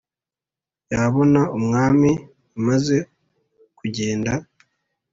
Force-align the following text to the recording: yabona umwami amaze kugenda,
yabona 0.91 1.41
umwami 1.57 2.11
amaze 2.57 2.97
kugenda, 3.77 4.31